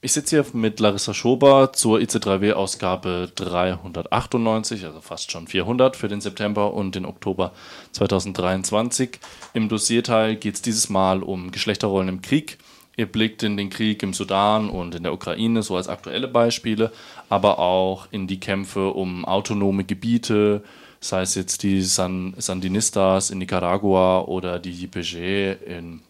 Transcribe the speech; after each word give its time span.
Ich 0.00 0.12
sitze 0.12 0.36
hier 0.36 0.46
mit 0.52 0.78
Larissa 0.78 1.12
Schober 1.12 1.72
zur 1.72 1.98
IC3W-Ausgabe 1.98 3.32
398, 3.34 4.84
also 4.84 5.00
fast 5.00 5.32
schon 5.32 5.48
400 5.48 5.96
für 5.96 6.06
den 6.06 6.20
September 6.20 6.72
und 6.72 6.94
den 6.94 7.04
Oktober 7.04 7.50
2023. 7.90 9.18
Im 9.54 9.68
Dossierteil 9.68 10.36
geht 10.36 10.54
es 10.54 10.62
dieses 10.62 10.88
Mal 10.88 11.24
um 11.24 11.50
Geschlechterrollen 11.50 12.08
im 12.08 12.22
Krieg. 12.22 12.58
Ihr 12.96 13.06
blickt 13.10 13.42
in 13.42 13.56
den 13.56 13.70
Krieg 13.70 14.00
im 14.04 14.14
Sudan 14.14 14.70
und 14.70 14.94
in 14.94 15.02
der 15.02 15.12
Ukraine, 15.12 15.64
so 15.64 15.74
als 15.74 15.88
aktuelle 15.88 16.28
Beispiele, 16.28 16.92
aber 17.28 17.58
auch 17.58 18.06
in 18.12 18.28
die 18.28 18.38
Kämpfe 18.38 18.90
um 18.90 19.24
autonome 19.24 19.82
Gebiete, 19.82 20.62
sei 21.00 21.22
es 21.22 21.34
jetzt 21.34 21.64
die 21.64 21.82
San 21.82 22.34
Sandinistas 22.38 23.30
in 23.30 23.38
Nicaragua 23.38 24.20
oder 24.20 24.60
die 24.60 24.84
YPG 24.84 25.56
in 25.66 26.02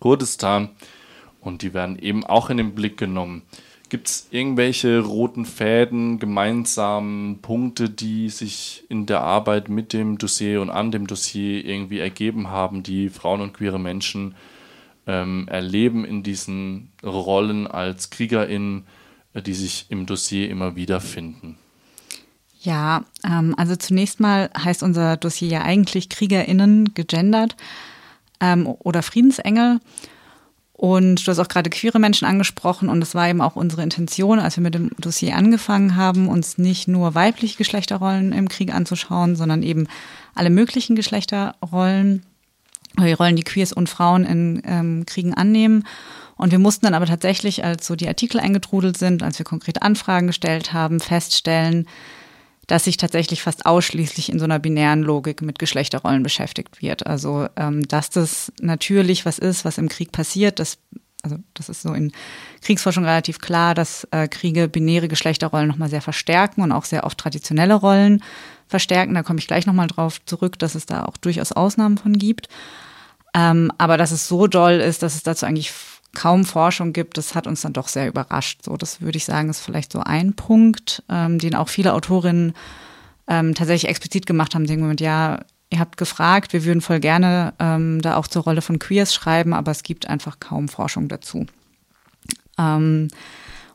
Kurdistan 0.00 0.70
und 1.46 1.62
die 1.62 1.74
werden 1.74 1.98
eben 1.98 2.24
auch 2.24 2.50
in 2.50 2.56
den 2.56 2.74
Blick 2.74 2.96
genommen. 2.96 3.42
Gibt 3.88 4.08
es 4.08 4.26
irgendwelche 4.32 5.00
roten 5.00 5.44
Fäden, 5.44 6.18
gemeinsamen 6.18 7.38
Punkte, 7.40 7.88
die 7.88 8.30
sich 8.30 8.84
in 8.88 9.06
der 9.06 9.20
Arbeit 9.20 9.68
mit 9.68 9.92
dem 9.92 10.18
Dossier 10.18 10.60
und 10.60 10.70
an 10.70 10.90
dem 10.90 11.06
Dossier 11.06 11.64
irgendwie 11.64 12.00
ergeben 12.00 12.48
haben, 12.48 12.82
die 12.82 13.08
Frauen 13.10 13.40
und 13.40 13.54
queere 13.54 13.78
Menschen 13.78 14.34
ähm, 15.06 15.46
erleben 15.48 16.04
in 16.04 16.24
diesen 16.24 16.90
Rollen 17.04 17.68
als 17.68 18.10
KriegerInnen, 18.10 18.86
äh, 19.34 19.42
die 19.42 19.54
sich 19.54 19.86
im 19.88 20.06
Dossier 20.06 20.50
immer 20.50 20.74
wieder 20.74 21.00
finden? 21.00 21.56
Ja, 22.60 23.04
ähm, 23.24 23.54
also 23.56 23.76
zunächst 23.76 24.18
mal 24.18 24.50
heißt 24.58 24.82
unser 24.82 25.16
Dossier 25.16 25.48
ja 25.48 25.62
eigentlich 25.62 26.08
KriegerInnen 26.08 26.94
gegendert 26.94 27.54
ähm, 28.40 28.66
oder 28.66 29.04
Friedensengel. 29.04 29.78
Und 30.78 31.26
du 31.26 31.30
hast 31.30 31.38
auch 31.38 31.48
gerade 31.48 31.70
queere 31.70 31.98
Menschen 31.98 32.28
angesprochen 32.28 32.90
und 32.90 33.02
es 33.02 33.14
war 33.14 33.30
eben 33.30 33.40
auch 33.40 33.56
unsere 33.56 33.82
Intention, 33.82 34.38
als 34.38 34.56
wir 34.56 34.62
mit 34.62 34.74
dem 34.74 34.90
Dossier 34.98 35.34
angefangen 35.34 35.96
haben, 35.96 36.28
uns 36.28 36.58
nicht 36.58 36.86
nur 36.86 37.14
weibliche 37.14 37.56
Geschlechterrollen 37.56 38.32
im 38.32 38.50
Krieg 38.50 38.74
anzuschauen, 38.74 39.36
sondern 39.36 39.62
eben 39.62 39.88
alle 40.34 40.50
möglichen 40.50 40.94
Geschlechterrollen, 40.94 42.24
die 42.98 43.12
Rollen, 43.12 43.36
die 43.36 43.42
Queers 43.42 43.72
und 43.72 43.88
Frauen 43.88 44.24
in 44.24 44.62
ähm, 44.66 45.06
Kriegen 45.06 45.32
annehmen. 45.32 45.84
Und 46.36 46.52
wir 46.52 46.58
mussten 46.58 46.84
dann 46.84 46.94
aber 46.94 47.06
tatsächlich, 47.06 47.64
als 47.64 47.86
so 47.86 47.96
die 47.96 48.08
Artikel 48.08 48.38
eingetrudelt 48.38 48.98
sind, 48.98 49.22
als 49.22 49.38
wir 49.38 49.46
konkrete 49.46 49.80
Anfragen 49.80 50.26
gestellt 50.26 50.74
haben, 50.74 51.00
feststellen, 51.00 51.86
dass 52.66 52.84
sich 52.84 52.96
tatsächlich 52.96 53.42
fast 53.42 53.64
ausschließlich 53.64 54.30
in 54.30 54.38
so 54.38 54.44
einer 54.44 54.58
binären 54.58 55.02
Logik 55.02 55.42
mit 55.42 55.58
Geschlechterrollen 55.58 56.22
beschäftigt 56.22 56.82
wird. 56.82 57.06
Also 57.06 57.46
ähm, 57.56 57.86
dass 57.86 58.10
das 58.10 58.52
natürlich 58.60 59.24
was 59.24 59.38
ist, 59.38 59.64
was 59.64 59.78
im 59.78 59.88
Krieg 59.88 60.12
passiert, 60.12 60.58
das 60.58 60.78
also 61.22 61.38
das 61.54 61.68
ist 61.68 61.82
so 61.82 61.92
in 61.92 62.12
Kriegsforschung 62.62 63.04
relativ 63.04 63.40
klar, 63.40 63.74
dass 63.74 64.06
äh, 64.12 64.28
Kriege 64.28 64.68
binäre 64.68 65.08
Geschlechterrollen 65.08 65.66
nochmal 65.66 65.88
sehr 65.88 66.02
verstärken 66.02 66.62
und 66.62 66.70
auch 66.70 66.84
sehr 66.84 67.04
oft 67.04 67.18
traditionelle 67.18 67.74
Rollen 67.74 68.22
verstärken. 68.68 69.14
Da 69.14 69.24
komme 69.24 69.40
ich 69.40 69.48
gleich 69.48 69.66
nochmal 69.66 69.88
drauf 69.88 70.24
zurück, 70.24 70.56
dass 70.58 70.76
es 70.76 70.86
da 70.86 71.04
auch 71.04 71.16
durchaus 71.16 71.50
Ausnahmen 71.50 71.98
von 71.98 72.12
gibt. 72.12 72.48
Ähm, 73.34 73.72
aber 73.76 73.96
dass 73.96 74.12
es 74.12 74.28
so 74.28 74.46
doll 74.46 74.74
ist, 74.74 75.02
dass 75.02 75.16
es 75.16 75.22
dazu 75.22 75.46
eigentlich 75.46 75.72
kaum 76.16 76.46
Forschung 76.46 76.94
gibt, 76.94 77.18
das 77.18 77.34
hat 77.34 77.46
uns 77.46 77.60
dann 77.60 77.74
doch 77.74 77.88
sehr 77.88 78.08
überrascht. 78.08 78.62
So, 78.64 78.76
das 78.78 79.02
würde 79.02 79.18
ich 79.18 79.26
sagen, 79.26 79.50
ist 79.50 79.60
vielleicht 79.60 79.92
so 79.92 80.00
ein 80.00 80.32
Punkt, 80.32 81.02
ähm, 81.10 81.38
den 81.38 81.54
auch 81.54 81.68
viele 81.68 81.92
Autorinnen 81.92 82.54
ähm, 83.28 83.54
tatsächlich 83.54 83.90
explizit 83.90 84.24
gemacht 84.24 84.54
haben. 84.54 84.66
Sie 84.66 84.78
mit, 84.78 85.02
ja, 85.02 85.40
ihr 85.68 85.78
habt 85.78 85.98
gefragt, 85.98 86.54
wir 86.54 86.64
würden 86.64 86.80
voll 86.80 87.00
gerne 87.00 87.52
ähm, 87.58 88.00
da 88.00 88.16
auch 88.16 88.28
zur 88.28 88.44
Rolle 88.44 88.62
von 88.62 88.78
Queers 88.78 89.12
schreiben, 89.12 89.52
aber 89.52 89.70
es 89.70 89.82
gibt 89.82 90.08
einfach 90.08 90.40
kaum 90.40 90.68
Forschung 90.68 91.08
dazu. 91.08 91.44
Ähm, 92.56 93.08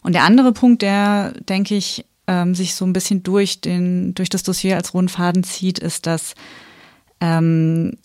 und 0.02 0.14
der 0.14 0.24
andere 0.24 0.52
Punkt, 0.52 0.82
der, 0.82 1.34
denke 1.48 1.76
ich, 1.76 2.06
ähm, 2.26 2.56
sich 2.56 2.74
so 2.74 2.86
ein 2.86 2.94
bisschen 2.94 3.22
durch 3.22 3.62
den, 3.62 4.16
durch 4.16 4.30
das 4.30 4.42
Dossier 4.42 4.78
als 4.78 4.96
Rundfaden 4.96 5.44
zieht, 5.44 5.78
ist, 5.78 6.08
dass 6.08 6.34
ähm, 7.20 7.98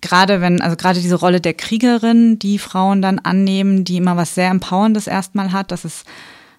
gerade 0.00 0.40
wenn, 0.40 0.60
also 0.60 0.76
gerade 0.76 1.00
diese 1.00 1.16
Rolle 1.16 1.40
der 1.40 1.54
Kriegerin, 1.54 2.38
die 2.38 2.58
Frauen 2.58 3.02
dann 3.02 3.18
annehmen, 3.18 3.84
die 3.84 3.96
immer 3.96 4.16
was 4.16 4.34
sehr 4.34 4.50
Empowerndes 4.50 5.06
erstmal 5.06 5.52
hat, 5.52 5.72
dass 5.72 5.84
es 5.84 6.04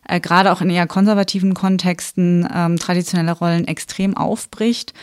äh, 0.08 0.20
gerade 0.20 0.52
auch 0.52 0.62
in 0.62 0.70
eher 0.70 0.88
konservativen 0.88 1.54
Kontexten 1.54 2.48
ähm, 2.54 2.78
traditionelle 2.78 3.32
Rollen 3.32 3.68
extrem 3.68 4.16
aufbricht 4.18 4.94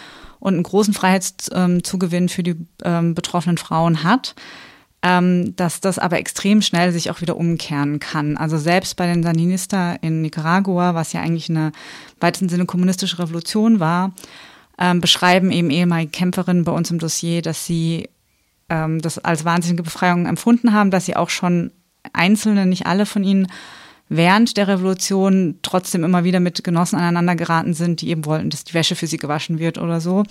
und 0.41 0.54
einen 0.54 0.62
großen 0.62 0.94
Freiheitszugewinn 0.94 2.25
ähm, 2.25 2.28
für 2.28 2.43
die 2.43 2.56
ähm, 2.84 3.15
betroffenen 3.15 3.59
Frauen 3.59 4.04
hat, 4.04 4.34
ähm, 5.03 5.55
dass 5.56 5.81
das 5.81 5.99
aber 5.99 6.19
extrem 6.19 6.62
schnell 6.62 6.93
sich 6.93 7.10
auch 7.10 7.20
wieder 7.20 7.37
umkehren 7.37 8.00
kann. 8.00 8.37
Also 8.37 8.59
selbst 8.59 8.97
bei 8.97 9.06
den 9.06 9.22
Sandinista 9.22 9.94
in 9.94 10.22
Nicaragua, 10.22 10.94
was 10.94 11.12
ja 11.12 11.20
eigentlich 11.20 11.49
eine 11.50 11.72
weitesten 12.20 12.49
Sinne 12.49 12.66
kommunistische 12.66 13.19
Revolution 13.19 13.81
war, 13.81 14.12
ähm, 14.78 15.00
beschreiben 15.00 15.50
eben 15.50 15.70
ehemalige 15.70 16.12
Kämpferinnen 16.12 16.65
bei 16.65 16.72
uns 16.72 16.91
im 16.91 16.99
Dossier, 16.99 17.43
dass 17.43 17.66
sie 17.66 18.09
ähm, 18.69 19.01
das 19.01 19.19
als 19.19 19.45
wahnsinnige 19.45 19.83
Befreiung 19.83 20.27
empfunden 20.27 20.73
haben, 20.73 20.91
dass 20.91 21.06
sie 21.06 21.17
auch 21.17 21.31
schon 21.31 21.73
einzelne, 22.12 22.67
nicht 22.67 22.87
alle 22.87 23.06
von 23.06 23.25
ihnen, 23.25 23.49
während 24.09 24.56
der 24.56 24.69
Revolution 24.69 25.59
trotzdem 25.62 26.05
immer 26.05 26.25
wieder 26.25 26.41
mit 26.41 26.65
Genossen 26.65 26.97
aneinander 26.97 27.37
geraten 27.37 27.75
sind, 27.75 28.01
die 28.01 28.09
eben 28.09 28.25
wollten, 28.25 28.51
dass 28.51 28.65
die 28.65 28.75
Wäsche 28.75 28.97
für 28.97 29.06
sie 29.06 29.19
gewaschen 29.19 29.59
wird 29.59 29.79
oder 29.79 30.01
so. 30.01 30.25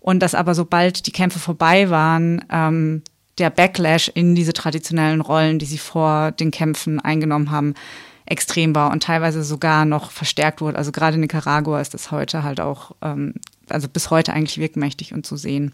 Und 0.00 0.20
dass 0.20 0.34
aber 0.34 0.54
sobald 0.54 1.06
die 1.06 1.12
Kämpfe 1.12 1.38
vorbei 1.38 1.90
waren, 1.90 2.44
ähm, 2.50 3.02
der 3.38 3.50
Backlash 3.50 4.08
in 4.14 4.34
diese 4.34 4.52
traditionellen 4.52 5.20
Rollen, 5.20 5.58
die 5.58 5.66
sie 5.66 5.78
vor 5.78 6.32
den 6.32 6.50
Kämpfen 6.50 7.00
eingenommen 7.00 7.50
haben, 7.50 7.74
extrem 8.24 8.74
war 8.74 8.90
und 8.90 9.02
teilweise 9.02 9.44
sogar 9.44 9.84
noch 9.84 10.10
verstärkt 10.10 10.60
wurde. 10.60 10.78
Also 10.78 10.92
gerade 10.92 11.14
in 11.14 11.20
Nicaragua 11.20 11.80
ist 11.80 11.94
das 11.94 12.10
heute 12.10 12.42
halt 12.42 12.60
auch, 12.60 12.92
ähm, 13.02 13.34
also 13.68 13.88
bis 13.88 14.10
heute 14.10 14.32
eigentlich 14.32 14.58
wirkmächtig 14.58 15.12
und 15.14 15.24
zu 15.24 15.36
sehen. 15.36 15.72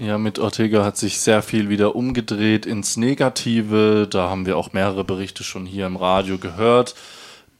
Ja, 0.00 0.16
mit 0.16 0.38
Ortega 0.38 0.82
hat 0.82 0.96
sich 0.96 1.20
sehr 1.20 1.42
viel 1.42 1.68
wieder 1.68 1.94
umgedreht 1.94 2.64
ins 2.64 2.96
Negative. 2.96 4.08
Da 4.10 4.30
haben 4.30 4.46
wir 4.46 4.56
auch 4.56 4.72
mehrere 4.72 5.04
Berichte 5.04 5.44
schon 5.44 5.66
hier 5.66 5.84
im 5.84 5.96
Radio 5.96 6.38
gehört, 6.38 6.94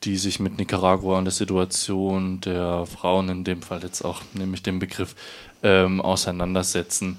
die 0.04 0.16
sich 0.16 0.40
mit 0.40 0.56
Nicaragua 0.56 1.18
und 1.18 1.26
der 1.26 1.32
Situation 1.32 2.40
der 2.40 2.86
Frauen, 2.86 3.28
in 3.28 3.44
dem 3.44 3.60
Fall 3.60 3.82
jetzt 3.82 4.02
auch 4.02 4.22
nämlich 4.32 4.62
den 4.62 4.78
Begriff, 4.78 5.16
ähm, 5.62 6.00
auseinandersetzen. 6.00 7.18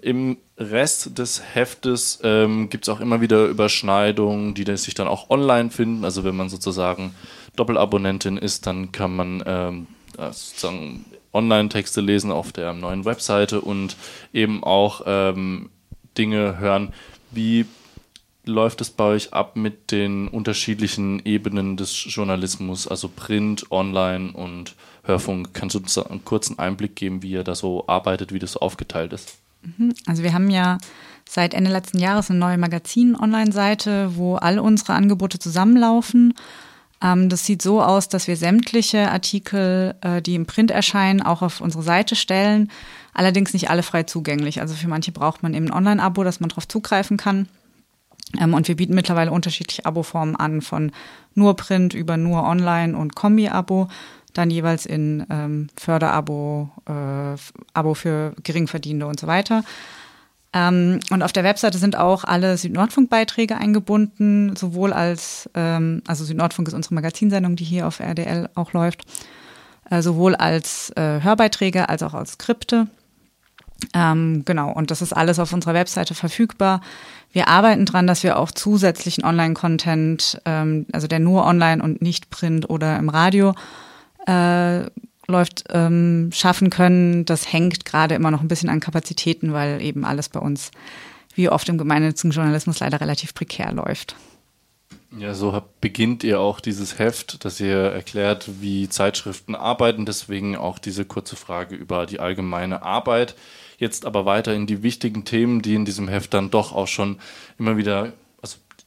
Im 0.00 0.38
Rest 0.58 1.16
des 1.18 1.40
Heftes 1.54 2.18
ähm, 2.24 2.68
gibt 2.68 2.88
es 2.88 2.88
auch 2.88 2.98
immer 2.98 3.20
wieder 3.20 3.46
Überschneidungen, 3.46 4.54
die 4.54 4.76
sich 4.76 4.94
dann 4.94 5.06
auch 5.06 5.30
online 5.30 5.70
finden. 5.70 6.04
Also 6.04 6.24
wenn 6.24 6.34
man 6.34 6.48
sozusagen 6.48 7.14
Doppelabonnentin 7.54 8.38
ist, 8.38 8.66
dann 8.66 8.90
kann 8.90 9.14
man 9.14 9.44
ähm, 9.46 9.86
sozusagen 10.16 11.04
Online-Texte 11.32 12.00
lesen 12.00 12.30
auf 12.30 12.52
der 12.52 12.72
neuen 12.72 13.04
Webseite 13.04 13.60
und 13.60 13.96
eben 14.32 14.62
auch 14.62 15.02
ähm, 15.06 15.70
Dinge 16.16 16.58
hören. 16.58 16.92
Wie 17.30 17.66
läuft 18.44 18.80
es 18.80 18.90
bei 18.90 19.04
euch 19.04 19.32
ab 19.32 19.56
mit 19.56 19.90
den 19.92 20.28
unterschiedlichen 20.28 21.24
Ebenen 21.24 21.76
des 21.76 22.04
Journalismus, 22.08 22.88
also 22.88 23.08
Print, 23.08 23.70
Online 23.70 24.32
und 24.32 24.74
Hörfunk? 25.04 25.50
Kannst 25.54 25.74
du 25.74 25.78
uns 25.80 25.96
einen 25.98 26.24
kurzen 26.24 26.58
Einblick 26.58 26.96
geben, 26.96 27.22
wie 27.22 27.30
ihr 27.30 27.44
da 27.44 27.54
so 27.54 27.86
arbeitet, 27.86 28.32
wie 28.32 28.38
das 28.38 28.52
so 28.52 28.60
aufgeteilt 28.60 29.12
ist? 29.12 29.38
Mhm. 29.62 29.94
Also 30.06 30.22
wir 30.22 30.32
haben 30.32 30.50
ja 30.50 30.78
seit 31.28 31.54
Ende 31.54 31.70
letzten 31.70 31.98
Jahres 31.98 32.30
eine 32.30 32.38
neue 32.38 32.58
Magazin-Online-Seite, 32.58 34.16
wo 34.16 34.36
all 34.36 34.58
unsere 34.58 34.94
Angebote 34.94 35.38
zusammenlaufen. 35.38 36.34
Ähm, 37.02 37.28
das 37.28 37.44
sieht 37.44 37.62
so 37.62 37.82
aus, 37.82 38.08
dass 38.08 38.28
wir 38.28 38.36
sämtliche 38.36 39.10
Artikel, 39.10 39.94
äh, 40.00 40.22
die 40.22 40.34
im 40.34 40.46
Print 40.46 40.70
erscheinen, 40.70 41.22
auch 41.22 41.42
auf 41.42 41.60
unsere 41.60 41.82
Seite 41.82 42.16
stellen. 42.16 42.70
Allerdings 43.14 43.52
nicht 43.52 43.70
alle 43.70 43.82
frei 43.82 44.04
zugänglich. 44.04 44.60
Also 44.60 44.74
für 44.74 44.88
manche 44.88 45.12
braucht 45.12 45.42
man 45.42 45.54
eben 45.54 45.66
ein 45.66 45.72
Online-Abo, 45.72 46.24
dass 46.24 46.40
man 46.40 46.48
darauf 46.48 46.68
zugreifen 46.68 47.16
kann. 47.16 47.48
Ähm, 48.38 48.54
und 48.54 48.68
wir 48.68 48.76
bieten 48.76 48.94
mittlerweile 48.94 49.32
unterschiedliche 49.32 49.84
Abo-Formen 49.84 50.36
an, 50.36 50.62
von 50.62 50.92
nur 51.34 51.56
Print 51.56 51.94
über 51.94 52.16
nur 52.16 52.44
Online 52.44 52.96
und 52.96 53.14
Kombi-Abo, 53.14 53.88
dann 54.32 54.50
jeweils 54.50 54.86
in 54.86 55.26
ähm, 55.28 55.68
Förderabo, 55.76 56.70
äh, 56.86 57.36
Abo 57.74 57.94
für 57.94 58.34
Geringverdienende 58.42 59.06
und 59.06 59.20
so 59.20 59.26
weiter. 59.26 59.62
Ähm, 60.52 61.00
und 61.10 61.22
auf 61.22 61.32
der 61.32 61.44
Webseite 61.44 61.78
sind 61.78 61.96
auch 61.96 62.24
alle 62.24 62.56
Südnordfunk-Beiträge 62.58 63.56
eingebunden, 63.56 64.54
sowohl 64.56 64.92
als, 64.92 65.48
ähm, 65.54 66.02
also 66.06 66.24
Südnordfunk 66.24 66.68
ist 66.68 66.74
unsere 66.74 66.94
Magazinsendung, 66.94 67.56
die 67.56 67.64
hier 67.64 67.86
auf 67.86 68.00
RDL 68.00 68.50
auch 68.54 68.72
läuft, 68.72 69.04
äh, 69.90 70.02
sowohl 70.02 70.34
als 70.34 70.90
äh, 70.90 71.20
Hörbeiträge 71.22 71.88
als 71.88 72.02
auch 72.02 72.14
als 72.14 72.32
Skripte. 72.32 72.86
Ähm, 73.94 74.44
genau, 74.44 74.70
und 74.70 74.90
das 74.90 75.02
ist 75.02 75.12
alles 75.12 75.38
auf 75.38 75.52
unserer 75.52 75.74
Webseite 75.74 76.14
verfügbar. 76.14 76.82
Wir 77.32 77.48
arbeiten 77.48 77.86
dran, 77.86 78.06
dass 78.06 78.22
wir 78.22 78.38
auch 78.38 78.50
zusätzlichen 78.50 79.24
Online-Content, 79.24 80.40
ähm, 80.44 80.86
also 80.92 81.06
der 81.06 81.18
nur 81.18 81.44
online 81.46 81.82
und 81.82 82.02
nicht 82.02 82.30
print 82.30 82.68
oder 82.68 82.98
im 82.98 83.08
Radio, 83.08 83.54
äh, 84.26 84.84
läuft, 85.32 85.64
ähm, 85.70 86.30
schaffen 86.32 86.70
können, 86.70 87.24
das 87.24 87.52
hängt 87.52 87.84
gerade 87.84 88.14
immer 88.14 88.30
noch 88.30 88.40
ein 88.40 88.48
bisschen 88.48 88.68
an 88.68 88.80
Kapazitäten, 88.80 89.52
weil 89.52 89.82
eben 89.82 90.04
alles 90.04 90.28
bei 90.28 90.40
uns, 90.40 90.70
wie 91.34 91.48
oft 91.48 91.68
im 91.68 91.78
gemeinnützigen 91.78 92.30
Journalismus, 92.30 92.80
leider 92.80 93.00
relativ 93.00 93.34
prekär 93.34 93.72
läuft. 93.72 94.14
Ja, 95.18 95.34
so 95.34 95.52
hab, 95.52 95.80
beginnt 95.80 96.24
ihr 96.24 96.40
auch 96.40 96.58
dieses 96.60 96.98
Heft, 96.98 97.44
dass 97.44 97.60
ihr 97.60 97.76
erklärt, 97.76 98.48
wie 98.60 98.88
Zeitschriften 98.88 99.54
arbeiten. 99.54 100.06
Deswegen 100.06 100.56
auch 100.56 100.78
diese 100.78 101.04
kurze 101.04 101.36
Frage 101.36 101.74
über 101.74 102.06
die 102.06 102.18
allgemeine 102.18 102.82
Arbeit. 102.82 103.34
Jetzt 103.76 104.06
aber 104.06 104.24
weiter 104.24 104.54
in 104.54 104.66
die 104.66 104.82
wichtigen 104.82 105.24
Themen, 105.24 105.60
die 105.60 105.74
in 105.74 105.84
diesem 105.84 106.08
Heft 106.08 106.32
dann 106.32 106.50
doch 106.50 106.72
auch 106.72 106.88
schon 106.88 107.18
immer 107.58 107.76
wieder, 107.76 108.12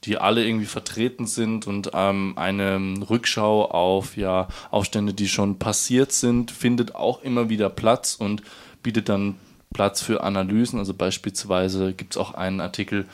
die 0.05 0.17
alle 0.17 0.45
irgendwie 0.45 0.65
vertreten 0.65 1.25
sind 1.25 1.67
und 1.67 1.91
ähm, 1.93 2.33
eine 2.37 2.79
Rückschau 3.09 3.65
auf 3.65 4.17
ja 4.17 4.47
Aufstände, 4.71 5.13
die 5.13 5.27
schon 5.27 5.57
passiert 5.59 6.11
sind, 6.11 6.51
findet 6.51 6.95
auch 6.95 7.21
immer 7.23 7.49
wieder 7.49 7.69
Platz 7.69 8.15
und 8.15 8.43
bietet 8.83 9.09
dann 9.09 9.35
Platz 9.73 10.01
für 10.01 10.23
Analysen. 10.23 10.79
Also 10.79 10.93
beispielsweise 10.93 11.93
gibt 11.93 12.13
es 12.13 12.17
auch 12.17 12.33
einen 12.33 12.61
Artikel 12.61 13.05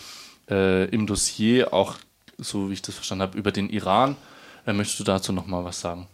äh, 0.50 0.86
im 0.90 1.08
Dossier, 1.08 1.74
auch 1.74 1.96
so 2.38 2.70
wie 2.70 2.74
ich 2.74 2.82
das 2.82 2.96
verstanden 2.96 3.24
habe, 3.24 3.38
über 3.38 3.52
den 3.52 3.70
Iran. 3.70 4.16
Äh, 4.68 4.74
möchtest 4.74 5.00
du 5.00 5.04
dazu 5.04 5.32
noch 5.34 5.48
mal 5.48 5.64
was 5.64 5.82
sagen? 5.82 6.08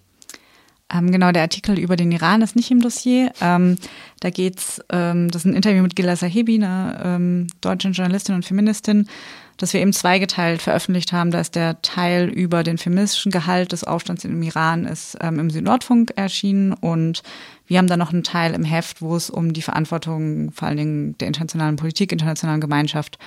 Ähm, 0.93 1.11
genau, 1.11 1.31
der 1.31 1.41
Artikel 1.41 1.77
über 1.77 1.97
den 1.97 2.11
Iran 2.11 2.41
ist 2.41 2.55
nicht 2.55 2.71
im 2.71 2.81
Dossier. 2.81 3.33
Ähm, 3.41 3.77
da 4.21 4.29
geht's, 4.29 4.81
ähm, 4.89 5.29
das 5.29 5.41
ist 5.43 5.51
ein 5.51 5.55
Interview 5.55 5.81
mit 5.81 5.95
Gila 5.97 6.15
Sahibi, 6.15 6.55
einer 6.55 7.01
ähm, 7.03 7.47
deutschen 7.59 7.91
Journalistin 7.91 8.35
und 8.35 8.45
Feministin, 8.45 9.09
das 9.57 9.73
wir 9.73 9.81
eben 9.81 9.93
zweigeteilt 9.93 10.61
veröffentlicht 10.61 11.11
haben. 11.11 11.31
Da 11.31 11.39
ist 11.39 11.55
der 11.55 11.81
Teil 11.81 12.29
über 12.29 12.63
den 12.63 12.77
feministischen 12.77 13.31
Gehalt 13.31 13.71
des 13.71 13.83
Aufstands 13.83 14.23
im 14.23 14.41
Iran 14.41 14.85
ist 14.85 15.17
ähm, 15.19 15.39
im 15.39 15.49
Südnordfunk 15.49 16.13
erschienen 16.15 16.73
und 16.73 17.23
wir 17.65 17.79
haben 17.79 17.87
dann 17.87 17.99
noch 17.99 18.13
einen 18.13 18.23
Teil 18.23 18.53
im 18.53 18.63
Heft, 18.63 19.01
wo 19.01 19.15
es 19.15 19.29
um 19.29 19.51
die 19.53 19.61
Verantwortung 19.61 20.51
vor 20.51 20.67
allen 20.67 20.77
Dingen 20.77 21.17
der 21.17 21.27
internationalen 21.27 21.75
Politik, 21.75 22.11
internationalen 22.11 22.61
Gemeinschaft 22.61 23.17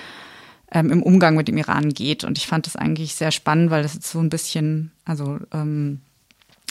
ähm, 0.72 0.90
im 0.90 1.02
Umgang 1.02 1.36
mit 1.36 1.48
dem 1.48 1.58
Iran 1.58 1.90
geht. 1.90 2.24
Und 2.24 2.38
ich 2.38 2.46
fand 2.46 2.66
das 2.66 2.76
eigentlich 2.76 3.14
sehr 3.14 3.32
spannend, 3.32 3.70
weil 3.70 3.82
das 3.82 3.94
jetzt 3.94 4.10
so 4.10 4.20
ein 4.20 4.30
bisschen, 4.30 4.92
also 5.04 5.38
ähm, 5.52 6.00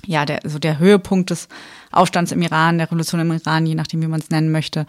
ja, 0.06 0.26
der, 0.26 0.40
so 0.44 0.60
der 0.60 0.80
Höhepunkt 0.80 1.30
des 1.30 1.48
Aufstands 1.92 2.32
im 2.32 2.42
Iran, 2.42 2.78
der 2.78 2.88
Revolution 2.88 3.20
im 3.20 3.32
Iran, 3.32 3.66
je 3.66 3.76
nachdem, 3.76 4.02
wie 4.02 4.08
man 4.08 4.20
es 4.20 4.30
nennen 4.30 4.52
möchte, 4.52 4.86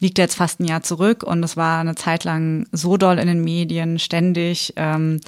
liegt 0.00 0.18
jetzt 0.18 0.34
fast 0.36 0.60
ein 0.60 0.66
Jahr 0.66 0.82
zurück 0.82 1.22
und 1.22 1.42
es 1.42 1.56
war 1.56 1.80
eine 1.80 1.94
Zeit 1.94 2.24
lang 2.24 2.66
so 2.72 2.96
doll 2.96 3.18
in 3.18 3.26
den 3.26 3.42
Medien, 3.42 3.98
ständig. 3.98 4.72
Ähm, 4.76 5.20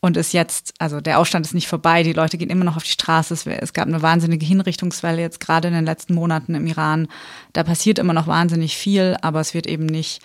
und 0.00 0.16
ist 0.16 0.32
jetzt, 0.32 0.74
also 0.78 1.00
der 1.00 1.18
Aufstand 1.18 1.44
ist 1.44 1.54
nicht 1.54 1.66
vorbei, 1.66 2.04
die 2.04 2.12
Leute 2.12 2.38
gehen 2.38 2.50
immer 2.50 2.64
noch 2.64 2.76
auf 2.76 2.84
die 2.84 2.90
Straße. 2.90 3.34
Es, 3.34 3.46
es, 3.46 3.72
gab 3.72 3.88
eine 3.88 4.00
wahnsinnige 4.00 4.46
Hinrichtungswelle 4.46 5.20
jetzt 5.20 5.40
gerade 5.40 5.68
in 5.68 5.74
den 5.74 5.84
letzten 5.84 6.14
Monaten 6.14 6.54
im 6.54 6.68
Iran. 6.68 7.08
Da 7.52 7.64
passiert 7.64 7.98
immer 7.98 8.12
noch 8.12 8.28
wahnsinnig 8.28 8.76
viel, 8.76 9.16
aber 9.22 9.40
es 9.40 9.54
wird 9.54 9.66
eben 9.66 9.86
nicht 9.86 10.20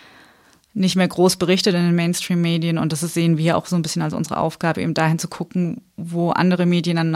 nicht 0.76 0.96
mehr 0.96 1.08
groß 1.08 1.36
berichtet 1.36 1.76
in 1.76 1.84
den 1.84 1.96
Mainstream-Medien 1.96 2.80
und 2.80 2.92
das 2.92 3.02
sehen 3.02 3.38
wir 3.38 3.58
auch 3.58 3.68
so 3.68 3.76
ein 3.76 3.84
bisschen 3.84 4.02
als 4.02 4.14
unsere 4.14 4.38
Aufgabe, 4.38 4.82
eben 4.82 4.96
dahin 4.96 5.20
zu 5.20 5.28
gucken, 5.28 5.82
wo 5.98 6.32
andere 6.32 6.66
Medien 6.66 6.98
dann 6.98 7.12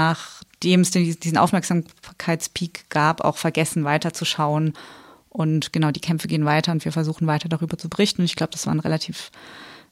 nachdem 0.57 0.81
es 0.81 0.91
diesen 0.91 1.37
Aufmerksamkeitspeak 1.37 2.89
gab, 2.89 3.21
auch 3.21 3.37
vergessen 3.37 3.83
weiterzuschauen. 3.83 4.73
Und 5.29 5.71
genau, 5.71 5.91
die 5.91 5.99
Kämpfe 5.99 6.27
gehen 6.27 6.45
weiter 6.45 6.71
und 6.71 6.83
wir 6.83 6.91
versuchen 6.91 7.27
weiter 7.27 7.47
darüber 7.47 7.77
zu 7.77 7.89
berichten. 7.89 8.21
Und 8.21 8.25
ich 8.25 8.35
glaube, 8.35 8.51
das 8.51 8.65
war 8.65 8.73
ein 8.73 8.79
relativ 8.79 9.31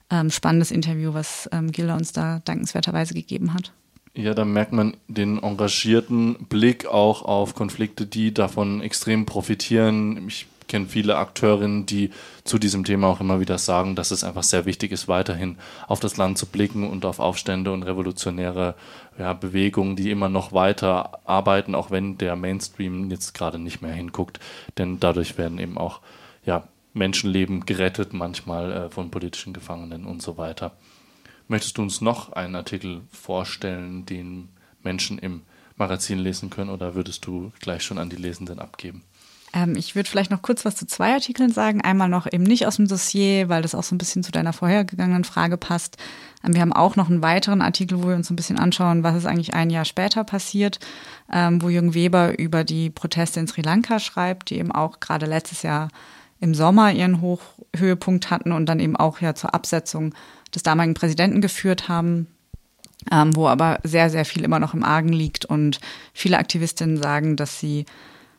ähm, 0.10 0.32
spannendes 0.32 0.72
Interview, 0.72 1.14
was 1.14 1.48
ähm, 1.52 1.72
Gilda 1.72 1.96
uns 1.96 2.14
da 2.14 2.40
dankenswerterweise 2.46 3.14
gegeben 3.14 3.54
hat. 3.54 3.72
Ja, 4.16 4.34
da 4.34 4.46
merkt 4.46 4.72
man 4.72 4.96
den 5.08 5.44
engagierten 5.44 6.46
Blick 6.48 6.86
auch 6.88 7.22
auf 7.22 7.54
Konflikte, 7.54 8.08
die 8.08 8.34
davon 8.34 8.82
extrem 8.82 9.26
profitieren. 9.26 10.28
Ich 10.28 10.48
kenne 10.68 10.88
viele 10.88 11.18
Akteurinnen, 11.18 11.86
die 11.86 12.12
zu 12.44 12.60
diesem 12.60 12.84
Thema 12.84 13.08
auch 13.08 13.20
immer 13.20 13.40
wieder 13.40 13.58
sagen, 13.58 13.96
dass 13.96 14.12
es 14.12 14.24
einfach 14.24 14.44
sehr 14.44 14.66
wichtig 14.66 14.92
ist, 14.92 15.08
weiterhin 15.08 15.58
auf 15.88 16.00
das 16.00 16.18
Land 16.18 16.38
zu 16.38 16.46
blicken 16.46 16.90
und 16.90 17.06
auf 17.06 17.20
Aufstände 17.20 17.72
und 17.72 17.84
revolutionäre 17.84 18.76
ja, 19.18 19.34
Bewegungen, 19.34 19.96
die 19.96 20.12
immer 20.12 20.30
noch 20.30 20.52
weiter 20.52 21.20
arbeiten, 21.26 21.76
auch 21.76 21.92
wenn 21.92 22.18
der 22.18 22.36
Mainstream 22.36 23.10
jetzt 23.10 23.34
gerade 23.34 23.60
nicht 23.60 23.82
mehr 23.82 23.94
hinguckt. 23.94 24.40
Denn 24.78 25.00
dadurch 25.00 25.38
werden 25.38 25.60
eben 25.60 25.78
auch 25.78 26.02
ja, 26.46 26.68
Menschenleben 26.94 27.66
gerettet, 27.66 28.14
manchmal 28.14 28.72
äh, 28.72 28.90
von 28.90 29.12
politischen 29.12 29.54
Gefangenen 29.54 30.06
und 30.06 30.22
so 30.22 30.38
weiter. 30.38 30.72
Möchtest 31.48 31.78
du 31.78 31.84
uns 31.84 32.02
noch 32.02 32.32
einen 32.34 32.56
Artikel 32.56 33.02
vorstellen, 33.12 34.06
den 34.06 34.50
Menschen 34.82 35.20
im 35.20 35.42
Magazin 35.76 36.20
lesen 36.20 36.50
können, 36.50 36.70
oder 36.70 36.96
würdest 36.96 37.26
du 37.28 37.52
gleich 37.60 37.84
schon 37.84 37.98
an 37.98 38.10
die 38.10 38.16
Lesenden 38.16 38.60
abgeben? 38.60 39.04
Ähm, 39.56 39.76
ich 39.76 39.96
würde 39.96 40.10
vielleicht 40.10 40.32
noch 40.32 40.42
kurz 40.42 40.66
was 40.66 40.76
zu 40.76 40.86
zwei 40.86 41.14
Artikeln 41.14 41.52
sagen. 41.52 41.82
Einmal 41.82 42.10
noch 42.10 42.32
eben 42.32 42.44
nicht 42.44 42.68
aus 42.68 42.76
dem 42.76 42.88
Dossier, 42.88 43.50
weil 43.50 43.62
das 43.62 43.74
auch 43.74 43.84
so 43.84 43.96
ein 43.96 43.98
bisschen 43.98 44.22
zu 44.22 44.32
deiner 44.32 44.54
vorhergegangenen 44.54 45.24
Frage 45.24 45.58
passt. 45.58 45.98
Ähm, 46.44 46.54
wir 46.54 46.62
haben 46.62 46.74
auch 46.74 46.98
noch 46.98 47.10
einen 47.10 47.24
weiteren 47.24 47.62
Artikel, 47.62 48.04
wo 48.04 48.10
wir 48.10 48.16
uns 48.16 48.30
ein 48.30 48.36
bisschen 48.36 48.60
anschauen, 48.60 49.02
was 49.04 49.16
ist 49.16 49.26
eigentlich 49.26 49.54
ein 49.54 49.70
Jahr 49.70 49.86
später 49.86 50.26
passiert, 50.26 50.80
ähm, 51.32 51.62
wo 51.62 51.70
Jürgen 51.70 51.94
Weber 51.94 52.38
über 52.38 52.64
die 52.66 52.90
Proteste 52.90 53.40
in 53.40 53.48
Sri 53.48 53.62
Lanka 53.62 54.00
schreibt, 54.00 54.50
die 54.50 54.60
eben 54.60 54.74
auch 54.74 55.00
gerade 55.00 55.26
letztes 55.26 55.64
Jahr 55.64 55.88
im 56.42 56.54
Sommer 56.54 56.92
ihren 56.92 57.22
Hoch 57.22 57.42
Höhepunkt 57.76 58.30
hatten 58.30 58.52
und 58.52 58.66
dann 58.66 58.82
eben 58.82 58.98
auch 58.98 59.22
ja 59.22 59.36
zur 59.36 59.54
Absetzung 59.56 60.14
des 60.54 60.64
damaligen 60.64 60.94
Präsidenten 60.94 61.40
geführt 61.42 61.88
haben. 61.88 62.28
Ähm, 63.12 63.36
wo 63.36 63.48
aber 63.48 63.80
sehr, 63.84 64.10
sehr 64.10 64.26
viel 64.26 64.44
immer 64.44 64.58
noch 64.58 64.74
im 64.74 64.84
Argen 64.84 65.14
liegt 65.14 65.46
und 65.46 65.80
viele 66.12 66.40
Aktivistinnen 66.40 66.98
sagen, 66.98 67.36
dass 67.36 67.60
sie 67.60 67.86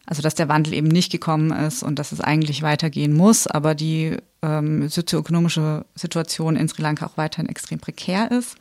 also 0.07 0.23
dass 0.23 0.35
der 0.37 0.49
Wandel 0.49 0.73
eben 0.75 0.89
nicht 0.89 1.11
gekommen 1.11 1.51
ist 1.51 1.83
und 1.83 1.99
dass 1.99 2.13
es 2.13 2.21
eigentlich 2.21 2.63
weitergehen 2.63 3.13
muss, 3.13 3.47
aber 3.47 3.75
die 3.75 4.17
ähm, 4.43 4.89
sozioökonomische 4.89 5.85
Situation 5.95 6.57
in 6.57 6.69
Sri 6.69 6.83
Lanka 6.83 7.07
auch 7.07 7.17
weiterhin 7.17 7.49
extrem 7.49 7.81
prekär 7.81 8.31
ist. 8.31 8.57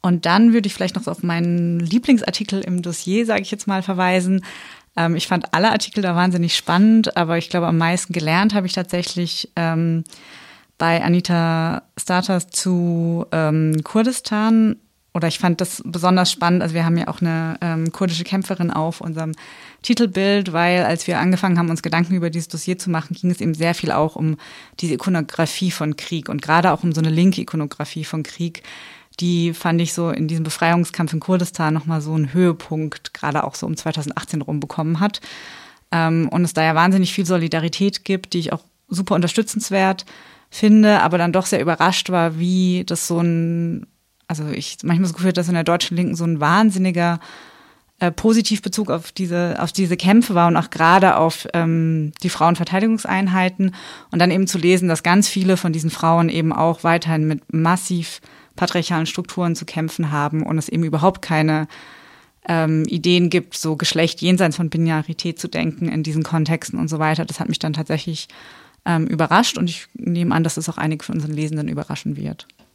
Und 0.00 0.26
dann 0.26 0.52
würde 0.52 0.68
ich 0.68 0.74
vielleicht 0.74 0.94
noch 0.94 1.06
auf 1.08 1.24
meinen 1.24 1.80
Lieblingsartikel 1.80 2.60
im 2.60 2.82
Dossier, 2.82 3.26
sage 3.26 3.42
ich 3.42 3.50
jetzt 3.50 3.66
mal, 3.66 3.82
verweisen. 3.82 4.44
Ähm, 4.96 5.16
ich 5.16 5.26
fand 5.26 5.52
alle 5.54 5.72
Artikel 5.72 6.02
da 6.02 6.14
wahnsinnig 6.14 6.56
spannend, 6.56 7.16
aber 7.16 7.36
ich 7.36 7.50
glaube, 7.50 7.66
am 7.66 7.78
meisten 7.78 8.12
gelernt 8.12 8.54
habe 8.54 8.66
ich 8.66 8.72
tatsächlich 8.72 9.50
ähm, 9.56 10.04
bei 10.78 11.02
Anita 11.02 11.82
Statas 11.98 12.48
zu 12.50 13.26
ähm, 13.32 13.82
Kurdistan 13.82 14.76
oder 15.18 15.26
ich 15.26 15.40
fand 15.40 15.60
das 15.60 15.82
besonders 15.84 16.30
spannend. 16.30 16.62
Also 16.62 16.76
wir 16.76 16.84
haben 16.84 16.96
ja 16.96 17.08
auch 17.08 17.20
eine 17.20 17.58
ähm, 17.60 17.90
kurdische 17.90 18.22
Kämpferin 18.22 18.70
auf 18.70 19.00
unserem 19.00 19.32
Titelbild, 19.82 20.52
weil 20.52 20.84
als 20.84 21.08
wir 21.08 21.18
angefangen 21.18 21.58
haben, 21.58 21.70
uns 21.70 21.82
Gedanken 21.82 22.14
über 22.14 22.30
dieses 22.30 22.46
Dossier 22.46 22.78
zu 22.78 22.88
machen, 22.88 23.16
ging 23.20 23.28
es 23.32 23.40
eben 23.40 23.52
sehr 23.52 23.74
viel 23.74 23.90
auch 23.90 24.14
um 24.14 24.36
diese 24.78 24.94
Ikonografie 24.94 25.72
von 25.72 25.96
Krieg 25.96 26.28
und 26.28 26.40
gerade 26.40 26.70
auch 26.70 26.84
um 26.84 26.92
so 26.92 27.00
eine 27.00 27.10
linke 27.10 27.40
Ikonografie 27.40 28.04
von 28.04 28.22
Krieg. 28.22 28.62
Die 29.18 29.54
fand 29.54 29.80
ich 29.80 29.92
so 29.92 30.10
in 30.10 30.28
diesem 30.28 30.44
Befreiungskampf 30.44 31.12
in 31.12 31.18
Kurdistan 31.18 31.74
nochmal 31.74 32.00
so 32.00 32.14
einen 32.14 32.32
Höhepunkt, 32.32 33.12
gerade 33.12 33.42
auch 33.42 33.56
so 33.56 33.66
um 33.66 33.76
2018 33.76 34.40
rum 34.40 34.60
bekommen 34.60 35.00
hat. 35.00 35.20
Ähm, 35.90 36.28
und 36.28 36.44
es 36.44 36.54
da 36.54 36.62
ja 36.62 36.76
wahnsinnig 36.76 37.12
viel 37.12 37.26
Solidarität 37.26 38.04
gibt, 38.04 38.34
die 38.34 38.38
ich 38.38 38.52
auch 38.52 38.62
super 38.86 39.16
unterstützenswert 39.16 40.06
finde, 40.48 41.02
aber 41.02 41.18
dann 41.18 41.32
doch 41.32 41.46
sehr 41.46 41.60
überrascht 41.60 42.10
war, 42.10 42.38
wie 42.38 42.84
das 42.86 43.08
so 43.08 43.18
ein 43.18 43.88
also 44.28 44.46
ich 44.48 44.76
manchmal 44.82 45.08
das 45.08 45.16
Gefühl, 45.16 45.32
dass 45.32 45.48
in 45.48 45.54
der 45.54 45.64
deutschen 45.64 45.96
Linken 45.96 46.14
so 46.14 46.24
ein 46.24 46.38
wahnsinniger 46.38 47.18
äh, 47.98 48.12
Positivbezug 48.12 48.90
auf 48.90 49.10
diese, 49.10 49.56
auf 49.58 49.72
diese 49.72 49.96
Kämpfe 49.96 50.34
war 50.34 50.46
und 50.46 50.56
auch 50.56 50.70
gerade 50.70 51.16
auf 51.16 51.48
ähm, 51.52 52.12
die 52.22 52.28
Frauenverteidigungseinheiten 52.28 53.74
und 54.12 54.18
dann 54.20 54.30
eben 54.30 54.46
zu 54.46 54.58
lesen, 54.58 54.88
dass 54.88 55.02
ganz 55.02 55.28
viele 55.28 55.56
von 55.56 55.72
diesen 55.72 55.90
Frauen 55.90 56.28
eben 56.28 56.52
auch 56.52 56.84
weiterhin 56.84 57.26
mit 57.26 57.52
massiv 57.52 58.20
patriarchalen 58.54 59.06
Strukturen 59.06 59.56
zu 59.56 59.64
kämpfen 59.64 60.12
haben 60.12 60.44
und 60.44 60.58
es 60.58 60.68
eben 60.68 60.84
überhaupt 60.84 61.22
keine 61.22 61.66
ähm, 62.46 62.84
Ideen 62.86 63.30
gibt, 63.30 63.56
so 63.56 63.76
Geschlecht 63.76 64.20
jenseits 64.20 64.56
von 64.56 64.70
Binarität 64.70 65.40
zu 65.40 65.48
denken 65.48 65.88
in 65.88 66.02
diesen 66.02 66.22
Kontexten 66.22 66.78
und 66.78 66.88
so 66.88 66.98
weiter. 66.98 67.24
Das 67.24 67.40
hat 67.40 67.48
mich 67.48 67.58
dann 67.58 67.72
tatsächlich 67.72 68.28
ähm, 68.84 69.06
überrascht 69.06 69.58
und 69.58 69.68
ich 69.68 69.86
nehme 69.94 70.34
an, 70.34 70.44
dass 70.44 70.56
es 70.56 70.68
auch 70.68 70.78
einige 70.78 71.04
von 71.04 71.16
unseren 71.16 71.32
Lesenden 71.32 71.68
überraschen 71.68 72.16
wird. 72.16 72.46